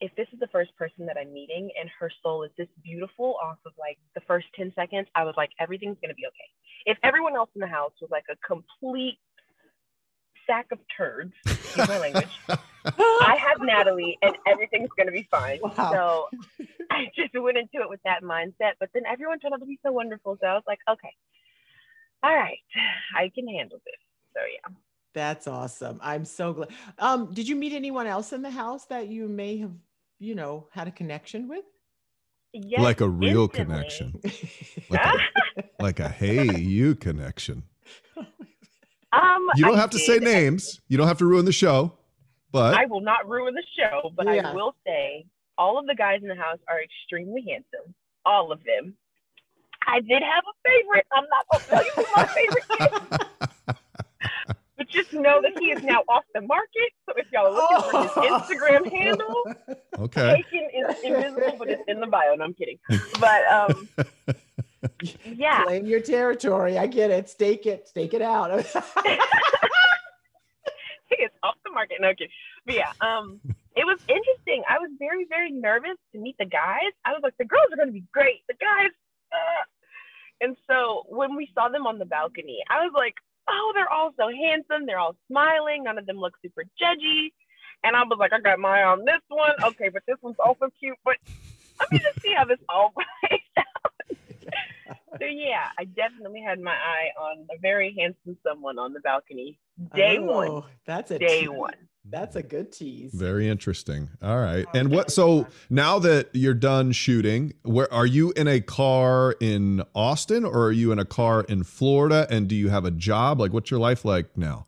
if 0.00 0.14
this 0.16 0.26
is 0.32 0.40
the 0.40 0.48
first 0.48 0.76
person 0.76 1.06
that 1.06 1.16
I'm 1.16 1.32
meeting 1.32 1.70
and 1.80 1.88
her 2.00 2.10
soul 2.22 2.42
is 2.42 2.50
this 2.58 2.68
beautiful 2.82 3.36
off 3.42 3.58
of 3.64 3.72
like 3.78 3.98
the 4.14 4.20
first 4.22 4.46
10 4.56 4.72
seconds, 4.74 5.06
I 5.14 5.24
was 5.24 5.34
like, 5.36 5.50
everything's 5.60 5.96
gonna 6.02 6.14
be 6.14 6.26
okay. 6.26 6.48
If 6.86 6.98
everyone 7.04 7.36
else 7.36 7.50
in 7.54 7.60
the 7.60 7.68
house 7.68 7.92
was 8.00 8.10
like 8.10 8.24
a 8.28 8.36
complete 8.44 9.18
sack 10.46 10.66
of 10.72 10.80
turds, 10.96 11.32
excuse 11.46 11.88
my 11.88 11.98
language, 11.98 12.40
I 12.84 13.36
have 13.38 13.60
Natalie 13.60 14.18
and 14.22 14.36
everything's 14.46 14.90
gonna 14.98 15.12
be 15.12 15.28
fine. 15.30 15.60
Wow. 15.62 15.92
So 15.92 16.38
I 16.90 17.06
just 17.14 17.30
went 17.34 17.56
into 17.56 17.78
it 17.80 17.88
with 17.88 18.00
that 18.04 18.24
mindset. 18.24 18.72
But 18.80 18.90
then 18.92 19.04
everyone 19.06 19.38
turned 19.38 19.54
out 19.54 19.60
to 19.60 19.66
be 19.66 19.78
so 19.84 19.92
wonderful. 19.92 20.36
So 20.40 20.46
I 20.48 20.54
was 20.54 20.64
like, 20.66 20.80
okay, 20.90 21.14
all 22.24 22.34
right, 22.34 22.58
I 23.16 23.30
can 23.34 23.46
handle 23.46 23.78
this. 23.84 23.94
So 24.34 24.40
yeah. 24.40 24.74
That's 25.14 25.46
awesome. 25.46 26.00
I'm 26.02 26.24
so 26.24 26.52
glad. 26.54 26.68
Um, 26.98 27.32
did 27.34 27.46
you 27.48 27.54
meet 27.56 27.72
anyone 27.72 28.06
else 28.06 28.32
in 28.32 28.40
the 28.42 28.50
house 28.50 28.86
that 28.86 29.08
you 29.08 29.28
may 29.28 29.58
have, 29.58 29.72
you 30.18 30.34
know, 30.34 30.68
had 30.70 30.88
a 30.88 30.90
connection 30.90 31.48
with? 31.48 31.64
Yes, 32.54 32.80
like 32.82 33.00
a 33.00 33.08
real 33.08 33.44
instantly. 33.44 33.74
connection, 33.74 34.20
like 34.90 35.04
a, 35.06 35.62
like 35.82 36.00
a 36.00 36.08
hey 36.08 36.58
you 36.58 36.94
connection. 36.94 37.62
um, 39.12 39.48
You 39.56 39.64
don't 39.64 39.76
I 39.76 39.80
have 39.80 39.90
to 39.90 39.98
say 39.98 40.14
did- 40.18 40.24
names. 40.24 40.80
You 40.88 40.98
don't 40.98 41.08
have 41.08 41.18
to 41.18 41.26
ruin 41.26 41.44
the 41.46 41.52
show, 41.52 41.92
but 42.50 42.74
I 42.74 42.86
will 42.86 43.00
not 43.00 43.28
ruin 43.28 43.54
the 43.54 43.64
show, 43.78 44.10
but 44.16 44.26
Yeah. 44.26 44.50
I 44.50 44.54
will 44.54 44.74
say 44.86 45.24
all 45.58 45.78
of 45.78 45.86
the 45.86 45.94
guys 45.94 46.20
in 46.22 46.28
the 46.28 46.34
house 46.34 46.58
are 46.68 46.80
extremely 46.82 47.42
handsome. 47.48 47.94
All 48.26 48.52
of 48.52 48.60
them. 48.64 48.94
I 49.86 50.00
did 50.00 50.22
have 50.22 50.44
a 50.46 50.68
favorite. 50.68 51.06
I'm 51.12 51.24
not 51.28 51.46
gonna 51.50 51.64
tell 51.64 51.84
you 51.84 51.90
who 51.96 52.04
my 52.14 52.26
favorite 52.26 52.64
is, 53.02 53.08
but 53.10 53.28
just 54.92 55.12
know 55.12 55.40
that 55.42 55.58
he 55.58 55.72
is 55.72 55.82
now 55.82 56.02
off 56.08 56.24
the 56.34 56.40
market. 56.42 56.92
So 57.06 57.14
if 57.16 57.26
y'all 57.32 57.46
are 57.46 57.52
looking 57.52 58.08
for 58.08 58.22
his 58.22 58.30
Instagram 58.30 58.90
handle, 58.90 59.44
okay. 59.98 60.44
Taken 60.50 60.68
is 60.74 60.96
invisible, 61.02 61.56
but 61.58 61.68
it's 61.68 61.82
in 61.88 62.00
the 62.00 62.06
bio. 62.06 62.34
No, 62.34 62.44
I'm 62.44 62.54
kidding. 62.54 62.78
But 63.18 63.46
um, 63.50 63.88
yeah, 65.24 65.64
Claim 65.64 65.86
your 65.86 66.00
territory. 66.00 66.78
I 66.78 66.86
get 66.86 67.10
it. 67.10 67.28
Stake 67.28 67.66
it. 67.66 67.88
Stake 67.88 68.14
it 68.14 68.22
out. 68.22 68.50
it's 71.10 71.34
off 71.42 71.56
the 71.64 71.70
market. 71.72 71.98
No, 72.00 72.08
okay. 72.08 72.28
But 72.66 72.74
yeah, 72.74 72.92
um, 73.00 73.40
it 73.44 73.84
was 73.84 73.98
interesting. 74.08 74.62
I 74.68 74.78
was 74.78 74.90
very, 74.98 75.26
very 75.28 75.50
nervous 75.50 75.96
to 76.12 76.18
meet 76.18 76.36
the 76.38 76.46
guys. 76.46 76.92
I 77.04 77.12
was 77.12 77.20
like, 77.22 77.36
the 77.38 77.44
girls 77.44 77.66
are 77.72 77.76
going 77.76 77.88
to 77.88 77.92
be 77.92 78.04
great. 78.12 78.46
The 78.48 78.54
guys. 78.54 78.90
Uh. 79.32 79.64
And 80.42 80.56
so 80.68 81.04
when 81.08 81.36
we 81.36 81.48
saw 81.54 81.68
them 81.68 81.86
on 81.86 82.00
the 82.00 82.04
balcony, 82.04 82.58
I 82.68 82.84
was 82.84 82.90
like, 82.96 83.14
oh, 83.52 83.72
they're 83.74 83.92
all 83.92 84.12
so 84.18 84.28
handsome. 84.30 84.86
They're 84.86 84.98
all 84.98 85.16
smiling. 85.28 85.84
None 85.84 85.98
of 85.98 86.06
them 86.06 86.16
look 86.16 86.34
super 86.42 86.64
judgy. 86.80 87.32
And 87.84 87.96
I 87.96 88.02
was 88.02 88.18
like, 88.18 88.32
I 88.32 88.40
got 88.40 88.58
my 88.58 88.80
eye 88.80 88.84
on 88.84 89.04
this 89.04 89.20
one. 89.28 89.52
Okay, 89.62 89.88
but 89.88 90.02
this 90.06 90.16
one's 90.22 90.36
also 90.44 90.68
cute. 90.78 90.96
But 91.04 91.16
let 91.80 91.92
me 91.92 91.98
just 91.98 92.20
see 92.22 92.32
how 92.36 92.44
this 92.44 92.58
all 92.68 92.92
plays 93.28 93.40
out. 93.58 93.92
so 95.18 95.24
yeah, 95.26 95.66
I 95.78 95.84
definitely 95.84 96.42
had 96.42 96.60
my 96.60 96.72
eye 96.72 97.10
on 97.20 97.46
a 97.50 97.58
very 97.60 97.94
handsome 97.98 98.36
someone 98.46 98.78
on 98.78 98.92
the 98.92 99.00
balcony. 99.00 99.58
Day 99.94 100.18
oh, 100.18 100.24
one. 100.24 100.48
Oh, 100.48 100.66
That's 100.86 101.10
a 101.10 101.18
Day 101.18 101.40
tease. 101.40 101.50
one. 101.50 101.74
That's 102.04 102.34
a 102.34 102.42
good 102.42 102.72
tease. 102.72 103.14
Very 103.14 103.48
interesting. 103.48 104.10
All 104.20 104.38
right. 104.38 104.66
And 104.74 104.90
what 104.90 105.12
so 105.12 105.46
now 105.70 106.00
that 106.00 106.30
you're 106.32 106.52
done 106.52 106.92
shooting, 106.92 107.52
where 107.62 107.92
are 107.92 108.06
you 108.06 108.32
in 108.32 108.48
a 108.48 108.60
car 108.60 109.36
in 109.40 109.82
Austin 109.94 110.44
or 110.44 110.66
are 110.66 110.72
you 110.72 110.90
in 110.90 110.98
a 110.98 111.04
car 111.04 111.42
in 111.42 111.62
Florida 111.62 112.26
and 112.28 112.48
do 112.48 112.56
you 112.56 112.70
have 112.70 112.84
a 112.84 112.90
job? 112.90 113.38
Like 113.38 113.52
what's 113.52 113.70
your 113.70 113.78
life 113.78 114.04
like 114.04 114.36
now? 114.36 114.66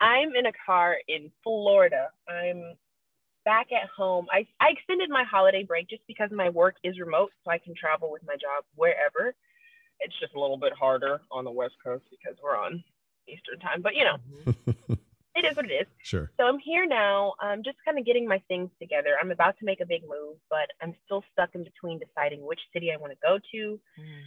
I'm 0.00 0.34
in 0.34 0.46
a 0.46 0.52
car 0.64 0.96
in 1.08 1.30
Florida. 1.42 2.10
I'm 2.28 2.76
back 3.44 3.68
at 3.72 3.88
home. 3.94 4.26
I, 4.32 4.46
I 4.60 4.70
extended 4.70 5.10
my 5.10 5.24
holiday 5.24 5.64
break 5.64 5.88
just 5.88 6.02
because 6.06 6.30
my 6.32 6.48
work 6.48 6.76
is 6.84 6.98
remote, 6.98 7.32
so 7.44 7.50
I 7.50 7.58
can 7.58 7.74
travel 7.74 8.10
with 8.10 8.22
my 8.26 8.34
job 8.34 8.64
wherever. 8.76 9.34
It's 10.00 10.18
just 10.18 10.34
a 10.34 10.40
little 10.40 10.56
bit 10.56 10.72
harder 10.72 11.20
on 11.30 11.44
the 11.44 11.50
West 11.50 11.74
Coast 11.84 12.04
because 12.10 12.38
we're 12.42 12.56
on 12.56 12.82
Eastern 13.28 13.58
time, 13.58 13.82
but 13.82 13.94
you 13.94 14.04
know. 14.04 14.96
it 15.44 15.48
is 15.50 15.56
what 15.56 15.66
it 15.66 15.74
is. 15.74 15.86
Sure. 16.02 16.30
So 16.36 16.44
I'm 16.44 16.58
here 16.58 16.86
now. 16.86 17.34
I'm 17.40 17.62
just 17.62 17.78
kind 17.84 17.98
of 17.98 18.04
getting 18.04 18.26
my 18.26 18.42
things 18.48 18.70
together. 18.80 19.16
I'm 19.20 19.30
about 19.30 19.58
to 19.58 19.64
make 19.64 19.80
a 19.80 19.86
big 19.86 20.02
move, 20.02 20.36
but 20.48 20.68
I'm 20.82 20.94
still 21.04 21.22
stuck 21.32 21.50
in 21.54 21.64
between 21.64 21.98
deciding 21.98 22.46
which 22.46 22.60
city 22.72 22.90
I 22.92 22.96
want 22.96 23.12
to 23.12 23.18
go 23.22 23.38
to. 23.52 23.80
Mm. 24.00 24.22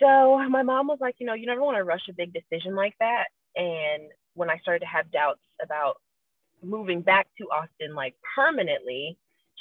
So 0.00 0.48
my 0.48 0.62
mom 0.62 0.88
was 0.88 0.98
like, 1.00 1.16
you 1.18 1.26
know, 1.26 1.34
you 1.34 1.46
never 1.46 1.62
want 1.62 1.76
to 1.76 1.84
rush 1.84 2.08
a 2.08 2.12
big 2.12 2.32
decision 2.32 2.74
like 2.74 2.94
that. 3.00 3.26
And 3.56 4.10
when 4.34 4.50
I 4.50 4.58
started 4.58 4.80
to 4.80 4.86
have 4.86 5.10
doubts 5.12 5.42
about 5.62 5.96
moving 6.62 7.02
back 7.02 7.28
to 7.38 7.44
Austin, 7.44 7.94
like 7.94 8.14
permanently, 8.34 9.16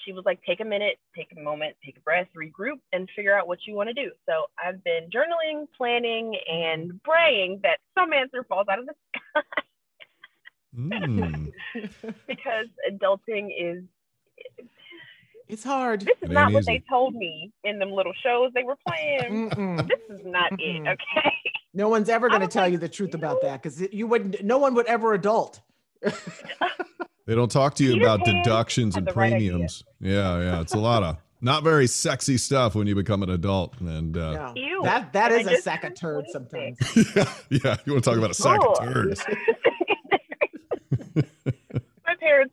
she 0.06 0.14
was 0.14 0.24
like, 0.26 0.40
take 0.44 0.62
a 0.62 0.66
minute, 0.66 0.98
take 1.16 1.28
a 1.38 1.40
moment, 1.40 1.76
take 1.86 1.98
a 1.98 2.02
breath, 2.02 2.28
regroup, 2.36 2.80
and 2.92 3.08
figure 3.16 3.38
out 3.38 3.48
what 3.48 3.60
you 3.68 3.76
want 3.76 3.90
to 3.90 3.94
do. 3.94 4.12
So 4.28 4.46
I've 4.58 4.84
been 4.84 5.10
journaling, 5.14 5.68
planning, 5.78 6.36
and 6.50 7.00
praying 7.04 7.60
that 7.64 7.78
some 7.98 8.14
answer 8.14 8.44
falls 8.44 8.68
out 8.70 8.80
of 8.80 8.88
the 8.88 8.94
sky 9.34 9.62
Mm. 10.78 11.52
because 12.28 12.68
adulting 12.90 13.50
is 13.58 13.84
It's 15.48 15.64
hard. 15.64 16.02
this 16.02 16.16
is 16.22 16.30
It 16.30 16.34
not 16.34 16.54
what 16.54 16.64
easy. 16.64 16.74
they 16.80 16.84
told 16.90 17.14
me 17.14 17.52
in 17.64 17.78
them 17.80 17.92
little 17.92 18.14
shows 18.24 18.52
they 18.56 18.64
were 18.64 18.78
playing. 18.88 19.50
Mm-mm. 19.50 19.88
this 19.88 20.00
is 20.20 20.26
not 20.26 20.54
it, 20.54 20.60
Mm-mm. 20.60 20.88
okay? 20.94 21.34
No 21.74 21.90
one's 21.90 22.10
ever 22.10 22.30
going 22.30 22.42
to 22.42 22.48
tell 22.48 22.68
you 22.68 22.78
the 22.78 22.90
truth 22.90 23.12
you 23.14 23.18
about 23.20 23.42
that 23.42 23.62
because 23.62 23.82
you 23.94 24.06
wouldn't. 24.08 24.44
No 24.44 24.58
one 24.58 24.74
would 24.76 24.88
ever 24.88 25.14
adult. 25.14 25.62
They 27.28 27.36
don't 27.36 27.52
talk 27.52 27.76
to 27.76 27.84
you 27.84 27.94
Peter 27.94 28.06
about 28.06 28.26
Pan 28.26 28.36
deductions 28.44 28.96
and 28.96 29.06
the 29.08 29.14
right 29.14 29.32
premiums. 29.32 29.84
yeah, 30.02 30.40
yeah. 30.42 30.60
It's 30.62 30.74
a 30.74 30.80
lot 30.80 31.04
of 31.04 31.18
not 31.40 31.64
very 31.64 31.86
sexy 31.88 32.38
stuff 32.38 32.74
when 32.76 32.88
you 32.88 32.96
become 32.96 33.22
an 33.24 33.30
adult. 33.30 33.80
And 33.80 34.18
uh, 34.18 34.32
Yeah. 34.34 34.54
Ew. 34.56 34.82
That 34.84 35.14
that 35.14 35.32
And 35.32 35.48
I 35.48 35.52
is 35.54 35.60
a 35.60 35.62
sack 35.62 35.84
of 35.84 35.94
turned 35.94 36.26
turds 36.26 36.32
sometimes. 36.34 36.78
yeah, 37.16 37.32
yeah. 37.50 37.78
You 37.86 37.94
want 37.94 38.04
to 38.04 38.10
talk 38.10 38.18
about 38.18 38.32
a 38.32 38.34
sack 38.34 38.60
of 38.68 38.80
turds? 38.80 39.24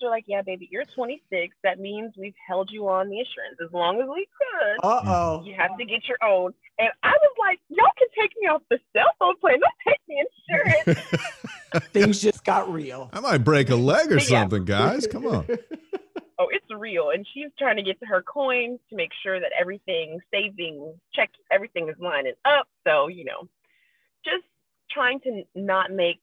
My 0.08 0.12
were 0.12 0.16
like, 0.16 0.24
"Yeah, 0.26 0.42
baby, 0.42 0.68
you're 0.72 0.84
26. 0.84 1.54
That 1.62 1.78
means 1.78 2.14
we've 2.16 2.34
held 2.46 2.70
you 2.72 2.88
on 2.88 3.10
the 3.10 3.18
insurance 3.18 3.58
as 3.62 3.70
long 3.72 4.00
as 4.00 4.08
we 4.08 4.26
could. 4.38 4.78
Uh 4.82 5.00
oh. 5.04 5.42
You 5.44 5.54
have 5.54 5.76
to 5.76 5.84
get 5.84 6.08
your 6.08 6.16
own." 6.22 6.54
And 6.78 6.88
I 7.02 7.10
was 7.10 7.34
like, 7.38 7.60
"Y'all 7.68 7.86
can 7.98 8.08
take 8.18 8.32
me 8.40 8.48
off 8.48 8.62
the 8.70 8.78
cell 8.94 9.10
phone 9.18 9.36
plan. 9.36 9.58
Don't 9.60 9.72
take 9.86 10.00
the 10.08 10.94
insurance." 10.94 11.84
Things 11.92 12.20
just 12.22 12.42
got 12.44 12.72
real. 12.72 13.10
I 13.12 13.20
might 13.20 13.38
break 13.38 13.68
a 13.68 13.76
leg 13.76 14.10
or 14.10 14.16
But 14.16 14.30
yeah. 14.30 14.40
something, 14.40 14.64
guys. 14.64 15.06
Come 15.06 15.26
on. 15.26 15.46
oh, 16.38 16.46
it's 16.50 16.66
real. 16.74 17.10
And 17.10 17.26
she's 17.34 17.50
trying 17.58 17.76
to 17.76 17.82
get 17.82 18.00
to 18.00 18.06
her 18.06 18.22
coins 18.22 18.80
to 18.88 18.96
make 18.96 19.10
sure 19.22 19.38
that 19.38 19.52
everything, 19.60 20.20
savings, 20.30 20.94
check, 21.14 21.30
everything 21.52 21.90
is 21.90 21.96
lining 22.00 22.34
up. 22.46 22.66
So 22.86 23.08
you 23.08 23.24
know, 23.26 23.46
just 24.24 24.44
trying 24.90 25.20
to 25.20 25.42
not 25.54 25.90
make 25.92 26.20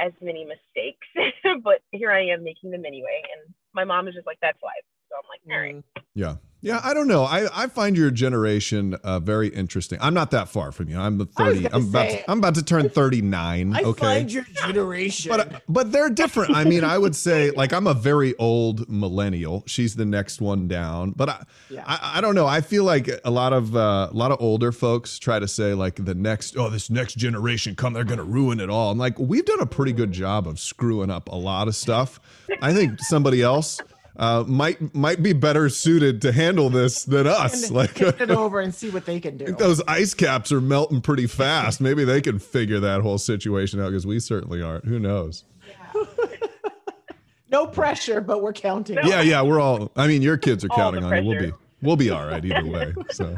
as 0.00 0.12
many 0.20 0.44
mistakes. 0.44 1.06
but 1.62 1.80
here 1.90 2.10
I 2.10 2.26
am 2.26 2.44
making 2.44 2.70
them 2.70 2.84
anyway. 2.86 3.22
And 3.36 3.54
my 3.72 3.84
mom 3.84 4.08
is 4.08 4.14
just 4.14 4.26
like, 4.26 4.38
"That's 4.40 4.62
life." 4.62 4.84
So 5.08 5.16
I'm 5.16 5.28
like, 5.28 5.40
"All 5.56 5.60
right." 5.60 5.84
Yeah. 6.14 6.36
Yeah, 6.60 6.80
I 6.82 6.92
don't 6.92 7.06
know. 7.06 7.22
I, 7.22 7.46
I 7.54 7.66
find 7.68 7.96
your 7.96 8.10
generation 8.10 8.94
uh, 8.94 9.20
very 9.20 9.46
interesting. 9.48 9.98
I'm 10.00 10.14
not 10.14 10.32
that 10.32 10.48
far 10.48 10.72
from 10.72 10.88
you. 10.88 10.98
I'm 10.98 11.16
the 11.16 11.26
30. 11.26 11.66
I'm 11.72 11.88
about 11.88 12.08
say- 12.08 12.16
to, 12.18 12.30
I'm 12.30 12.38
about 12.38 12.56
to 12.56 12.64
turn 12.64 12.88
39. 12.88 13.76
I 13.76 13.82
okay. 13.82 14.00
find 14.00 14.32
your 14.32 14.42
generation. 14.42 15.30
but 15.30 15.62
but 15.68 15.92
they're 15.92 16.10
different. 16.10 16.56
I 16.56 16.64
mean, 16.64 16.82
I 16.82 16.98
would 16.98 17.14
say 17.14 17.52
like 17.52 17.72
I'm 17.72 17.86
a 17.86 17.94
very 17.94 18.36
old 18.38 18.88
millennial. 18.88 19.62
She's 19.66 19.94
the 19.94 20.04
next 20.04 20.40
one 20.40 20.66
down. 20.66 21.12
But 21.12 21.28
I 21.28 21.44
yeah. 21.70 21.84
I, 21.86 22.14
I 22.16 22.20
don't 22.20 22.34
know. 22.34 22.46
I 22.46 22.60
feel 22.60 22.82
like 22.82 23.08
a 23.24 23.30
lot 23.30 23.52
of 23.52 23.76
uh, 23.76 24.08
a 24.10 24.16
lot 24.16 24.32
of 24.32 24.40
older 24.40 24.72
folks 24.72 25.18
try 25.18 25.38
to 25.38 25.46
say 25.46 25.74
like 25.74 26.04
the 26.04 26.14
next 26.14 26.56
oh 26.56 26.70
this 26.70 26.90
next 26.90 27.14
generation 27.14 27.76
come 27.76 27.92
they're 27.92 28.02
gonna 28.02 28.24
ruin 28.24 28.58
it 28.58 28.68
all. 28.68 28.90
I'm 28.90 28.98
like 28.98 29.16
we've 29.18 29.44
done 29.44 29.60
a 29.60 29.66
pretty 29.66 29.92
good 29.92 30.10
job 30.10 30.48
of 30.48 30.58
screwing 30.58 31.10
up 31.10 31.28
a 31.28 31.36
lot 31.36 31.68
of 31.68 31.76
stuff. 31.76 32.18
I 32.60 32.72
think 32.72 32.98
somebody 33.00 33.42
else 33.42 33.80
uh, 34.18 34.44
might 34.46 34.94
might 34.94 35.22
be 35.22 35.32
better 35.32 35.68
suited 35.68 36.20
to 36.22 36.32
handle 36.32 36.68
this 36.70 37.04
than 37.04 37.26
us. 37.28 37.64
And 37.68 37.76
Like 37.76 37.94
kick 37.94 38.20
it 38.20 38.30
over 38.42 38.60
and 38.60 38.74
see 38.74 38.90
what 38.90 39.06
they 39.06 39.20
can 39.20 39.36
do. 39.36 39.46
those 39.52 39.80
ice 39.88 40.14
caps 40.14 40.50
are 40.52 40.60
melting 40.60 41.00
pretty 41.00 41.26
fast. 41.26 41.80
Maybe 41.80 42.04
they 42.04 42.20
can 42.20 42.38
figure 42.38 42.80
that 42.80 43.00
whole 43.02 43.18
situation 43.18 43.80
out 43.80 43.90
because 43.90 44.06
we 44.06 44.18
certainly 44.20 44.60
aren't. 44.62 44.84
Who 44.86 44.98
knows? 44.98 45.44
No 47.50 47.66
pressure, 47.66 48.20
but 48.20 48.42
we're 48.42 48.52
counting. 48.52 48.98
Yeah, 49.04 49.22
yeah, 49.22 49.40
we're 49.40 49.58
all. 49.60 49.90
I 49.96 50.06
mean, 50.06 50.20
your 50.20 50.36
kids 50.36 50.64
are 50.64 50.68
All 50.70 50.76
counting 50.76 51.00
the 51.08 51.16
on 51.16 51.24
you. 51.24 51.30
We'll 51.30 51.40
be 51.40 51.52
we'll 51.80 51.96
be 51.96 52.10
all 52.10 52.26
right 52.26 52.44
either 52.44 52.66
way. 52.66 52.92
So 53.10 53.36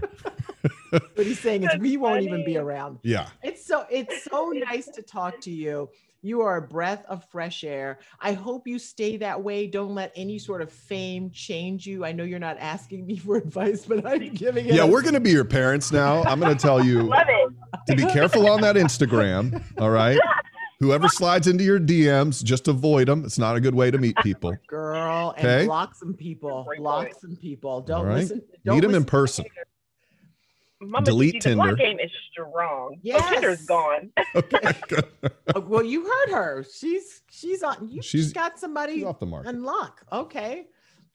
What 0.91 1.25
he's 1.27 1.39
saying 1.39 1.63
is 1.63 1.69
That's 1.69 1.81
we 1.81 1.97
won't 1.97 2.23
even 2.23 2.45
be 2.45 2.57
around. 2.57 2.99
yeah, 3.05 3.29
It's 3.45 3.65
so 3.65 3.87
it's 3.89 4.25
so 4.25 4.51
nice 4.51 4.87
to 4.89 5.03
talk 5.03 5.41
to 5.43 5.51
you. 5.53 5.89
You 6.23 6.43
are 6.43 6.57
a 6.59 6.63
breath 6.63 7.05
of 7.09 7.25
fresh 7.31 7.65
air. 7.65 7.99
I 8.21 8.33
hope 8.35 8.67
you 8.67 8.79
stay 8.79 9.17
that 9.19 9.43
way. 9.43 9.67
Don't 9.67 9.95
let 9.95 10.13
any 10.15 10.39
sort 10.39 10.61
of 10.61 10.71
fame 10.71 11.31
change 11.31 11.87
you. 11.87 12.05
I 12.05 12.13
know 12.13 12.25
you're 12.25 12.39
not 12.39 12.59
asking 12.59 13.07
me 13.07 13.17
for 13.25 13.37
advice, 13.37 13.87
but 13.87 14.07
I'm 14.07 14.29
giving 14.35 14.67
it. 14.67 14.75
Yeah, 14.75 14.85
we're 14.85 15.01
going 15.03 15.15
to 15.15 15.21
be 15.21 15.31
your 15.31 15.47
parents 15.47 15.91
now. 15.93 16.23
I'm 16.25 16.39
going 16.39 16.55
to 16.55 16.61
tell 16.63 16.85
you 16.85 17.11
to 17.89 17.97
be 17.97 18.05
careful 18.05 18.51
on 18.51 18.61
that 18.61 18.77
Instagram. 18.77 19.63
All 19.79 19.91
right. 19.91 20.19
Whoever 20.81 21.09
slides 21.09 21.47
into 21.47 21.63
your 21.65 21.79
DMs, 21.79 22.43
just 22.43 22.67
avoid 22.69 23.09
them. 23.09 23.25
It's 23.25 23.39
not 23.39 23.55
a 23.57 23.61
good 23.61 23.75
way 23.75 23.91
to 23.91 23.99
meet 23.99 24.17
people. 24.23 24.55
girl 24.67 25.35
and 25.37 25.47
Okay. 25.47 25.67
block 25.67 25.95
some 25.95 26.15
people. 26.15 26.65
Great 26.65 26.81
Block 26.81 27.09
some 27.21 27.37
people. 27.37 27.83
Don't 27.83 28.07
right. 28.07 28.17
listen. 28.17 28.43
Don't 28.65 28.77
Meet 28.77 28.81
them 28.83 28.91
in 28.91 28.95
listen- 28.95 29.05
person. 29.07 29.45
Mama, 30.81 31.05
Delete 31.05 31.43
see, 31.43 31.55
the 31.55 31.75
game 31.77 31.99
is 32.01 32.11
strong. 32.33 32.99
Yes. 33.03 33.23
Oh, 33.27 33.33
Tinder's 33.35 33.67
gone. 33.67 34.11
Oh, 35.55 35.61
well, 35.61 35.83
you 35.83 36.05
heard 36.05 36.31
her. 36.31 36.65
She's 36.73 37.23
she's 37.29 37.63
on. 37.65 37.77
You, 37.89 38.01
She's- 38.03 38.05
she's 38.27 38.33
got 38.33 38.59
somebody 38.59 38.95
She's 38.97 39.05
off 39.05 39.19
the 39.19 39.27
market. 39.27 39.49
unlock. 39.49 40.03
Okay. 40.13 40.67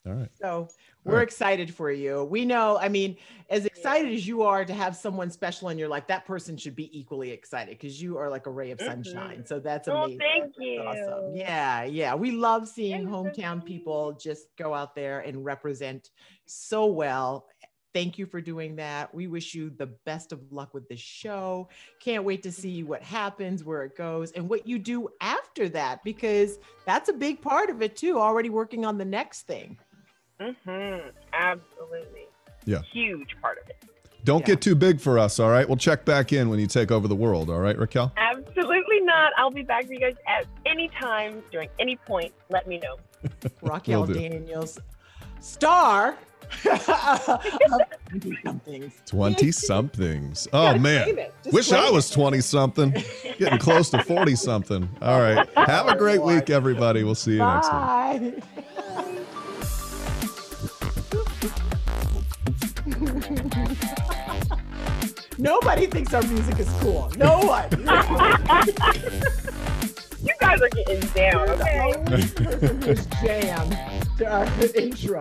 All 0.06 0.14
right. 0.14 0.30
So 0.40 0.68
we're 1.06 1.16
right. 1.16 1.24
excited 1.24 1.74
for 1.74 1.90
you. 1.90 2.26
We 2.26 2.44
know, 2.46 2.78
I 2.78 2.90
mean, 2.90 3.16
as 3.50 3.66
excited 3.66 4.12
as 4.14 4.28
you 4.28 4.44
are 4.44 4.64
to 4.66 4.74
have 4.74 4.96
someone 4.96 5.32
special 5.32 5.70
in 5.70 5.78
your 5.80 5.88
life, 5.88 6.06
that 6.08 6.26
person 6.26 6.58
should 6.58 6.76
be 6.76 6.96
equally 6.98 7.32
excited 7.32 7.80
because 7.80 8.00
you 8.02 8.18
are 8.18 8.30
like 8.30 8.46
a 8.46 8.52
ray 8.52 8.70
of 8.72 8.78
Mhm. 8.78 8.86
sunshine. 8.86 9.46
So 9.48 9.60
that's 9.60 9.88
Oh, 9.88 10.04
amazing. 10.04 10.20
thank 10.20 10.44
That's 10.44 10.60
you. 10.60 10.82
Awesome. 10.82 11.36
Yeah, 11.36 11.86
yeah. 11.86 12.14
We 12.14 12.32
love 12.32 12.68
seeing 12.68 13.08
Thanks 13.10 13.12
so 13.12 13.24
hometown 13.42 13.56
much. 13.58 13.66
people 13.66 14.12
just 14.14 14.56
go 14.58 14.74
out 14.76 14.94
there 14.96 15.22
and 15.22 15.44
represent 15.46 16.10
so 16.46 16.86
well. 16.88 17.48
Thank 17.96 18.18
you 18.18 18.26
for 18.26 18.42
doing 18.42 18.76
that. 18.76 19.16
We 19.16 19.28
wish 19.28 19.56
you 19.56 19.70
the 19.70 19.86
best 19.86 20.34
of 20.34 20.52
luck 20.52 20.74
with 20.74 20.86
the 20.90 20.98
show. 20.98 21.70
Can't 22.02 22.26
wait 22.26 22.44
to 22.44 22.52
see 22.52 22.84
what 22.84 23.02
happens, 23.02 23.64
where 23.64 23.84
it 23.86 23.96
goes, 23.96 24.34
and 24.34 24.50
what 24.50 24.68
you 24.68 24.78
do 24.80 25.08
after 25.22 25.70
that, 25.70 26.04
because 26.04 26.60
that's 26.86 27.08
a 27.08 27.14
big 27.14 27.42
part 27.42 27.70
of 27.70 27.82
it 27.82 27.96
too. 27.96 28.20
Already 28.20 28.50
working 28.50 28.84
on 28.86 28.98
the 28.98 29.06
next 29.06 29.44
thing. 29.44 29.78
Mm-hmm. 30.42 31.08
Absolutely. 31.32 32.26
Yeah. 32.66 32.82
Huge 32.92 33.38
part 33.42 33.60
of 33.64 33.70
it. 33.70 33.78
Don't 34.26 34.42
Yeah. 34.42 34.48
get 34.56 34.62
too 34.62 34.76
big 34.76 35.00
for 35.00 35.18
us. 35.18 35.40
All 35.40 35.50
right. 35.50 35.66
We'll 35.66 35.78
check 35.78 36.04
back 36.04 36.34
in 36.34 36.50
when 36.50 36.60
you 36.60 36.68
take 36.68 36.92
over 36.92 37.08
the 37.08 37.16
world. 37.16 37.50
All 37.50 37.60
right, 37.62 37.78
Raquel? 37.78 38.12
Absolutely 38.18 39.00
not. 39.04 39.32
I'll 39.38 39.52
be 39.52 39.64
back 39.64 39.86
for 39.86 39.94
you 39.94 40.02
guys 40.02 40.16
at 40.28 40.48
any 40.66 40.90
time 41.00 41.42
during 41.50 41.70
any 41.80 41.96
point. 41.96 42.34
Let 42.50 42.68
me 42.68 42.78
know. 42.78 42.98
Raquel 43.62 44.06
Daniels, 44.06 44.80
star 45.40 46.10
of 46.10 46.18
20 46.66 48.38
somethings. 48.44 48.94
20 49.06 49.52
somethings. 49.52 50.48
Oh, 50.54 50.78
man. 50.78 51.04
claim 51.04 51.20
it. 51.20 51.34
Just 51.44 51.54
Wish 51.54 51.72
I 51.72 51.90
was 51.90 52.10
20 52.10 52.42
something. 52.42 52.94
Getting 53.38 53.60
close 53.60 53.90
to 53.92 54.04
40 54.04 54.36
something. 54.36 54.90
All 55.02 55.22
right. 55.22 55.48
Have 55.56 55.88
a 55.88 55.98
great 55.98 56.22
week, 56.22 56.50
everybody. 56.50 57.04
We'll 57.04 57.16
see 57.16 57.34
you 57.34 57.38
next 57.40 57.68
week. 57.68 57.72
Bye. 57.72 58.34
Nobody 65.38 65.86
thinks 65.88 66.14
our 66.14 66.22
music 66.24 66.60
is 66.60 66.70
cool. 66.80 67.12
No 67.18 67.40
one. 67.40 67.70
You 70.26 70.34
guys 70.40 70.60
are 70.60 70.70
getting 70.70 71.02
down, 71.10 71.48
okay? 71.50 71.94
Only 71.96 72.28
person 72.28 72.82
who's 72.82 73.06
jammed 73.22 73.78
to 74.18 74.26
our 74.28 74.48
intro. 74.76 75.20